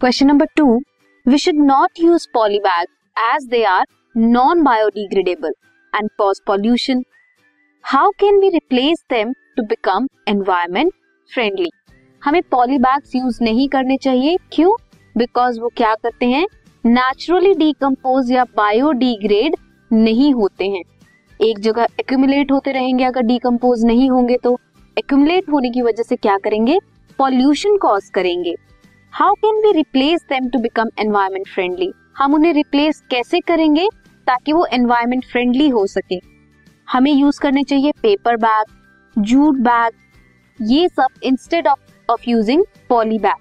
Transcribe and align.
Question 0.00 0.26
number 0.26 0.46
two 0.56 0.64
we 1.26 1.38
should 1.38 1.56
not 1.56 2.00
use 2.00 2.26
poly 2.34 2.58
bag 2.60 2.86
as 3.24 3.44
they 3.48 3.62
are 3.64 3.84
non 4.14 4.62
biodegradable 4.62 5.52
and 5.92 6.08
cause 6.18 6.40
pollution 6.46 7.02
how 7.84 8.10
can 8.20 8.38
we 8.40 8.48
replace 8.48 9.04
them 9.10 9.32
to 9.56 9.62
become 9.62 10.08
environment 10.28 10.92
friendly 11.30 11.70
हमें 12.22 12.40
poly 12.50 12.78
bags 12.78 13.14
use 13.16 13.38
नहीं 13.42 13.68
करने 13.68 13.96
चाहिए। 13.96 14.36
क्यों? 14.52 14.74
Because 15.14 15.60
वो 15.60 15.70
क्या 15.76 15.94
करते 15.94 16.26
हैं? 16.26 16.46
Naturally 16.84 17.54
decompose 17.54 18.32
या 18.32 18.44
बायोडिग्रेड 18.56 19.56
नहीं 19.90 20.32
होते 20.34 20.68
हैं। 20.68 20.82
एक 21.40 21.58
जगह 21.60 21.86
एक्यूमुलेट 22.00 22.52
होते 22.52 22.72
रहेंगे, 22.72 23.04
अगर 23.04 23.22
डीकम्पोज 23.22 23.84
नहीं 23.84 24.10
होंगे 24.10 24.36
तो 24.36 24.58
एक्यूमुलेट 24.96 25.50
होने 25.52 25.70
की 25.70 25.82
वजह 25.82 26.02
से 26.02 26.16
क्या 26.18 26.38
करेंगे? 26.38 26.78
पॉल्यूशन 27.18 27.76
कॉज 27.78 28.10
करेंगे। 28.14 28.54
How 29.14 29.34
can 29.34 29.56
we 29.56 29.70
replace 29.72 30.20
them 30.28 30.48
to 30.50 30.58
become 30.58 30.88
environment 30.98 31.48
friendly 31.48 31.90
हम 32.18 32.32
उन्हें 32.34 32.52
रिप्लेस 32.52 33.00
कैसे 33.10 33.40
करेंगे 33.40 33.86
ताकि 34.26 34.52
वो 34.52 34.64
एनवायरमेंट 34.66 35.24
फ्रेंडली 35.24 35.68
हो 35.68 35.86
सके? 35.86 36.18
हमें 36.88 37.10
यूज़ 37.12 37.38
करने 37.40 37.62
चाहिए 37.62 37.92
पेपर 38.02 38.36
बैग 38.36 39.22
जूट 39.22 39.58
बैग 39.58 39.92
ये 40.60 40.88
सब 40.88 41.20
instead 41.22 41.68
of 41.68 42.10
of 42.12 42.28
using 42.28 42.64
poly 42.88 43.18
bag 43.18 43.36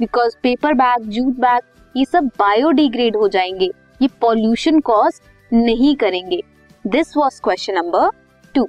because 0.00 0.36
paper 0.42 0.74
bag 0.74 1.08
jute 1.08 1.34
bag 1.36 1.62
ये 1.96 2.04
सब 2.04 2.30
बायोडिग्रेड 2.38 3.16
हो 3.16 3.28
जाएँगे। 3.28 3.70
ये 4.02 4.08
पॉल्यूशन 4.20 4.80
कॉज 4.80 5.20
नहीं 5.52 5.94
करेंगे। 5.96 6.42
This 6.84 7.16
was 7.16 7.40
question 7.44 7.74
number 7.74 8.10
two 8.54 8.68